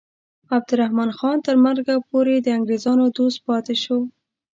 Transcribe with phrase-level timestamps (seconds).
[0.55, 3.97] عبدالرحمن خان تر مرګه پورې د انګریزانو دوست پاتې شو.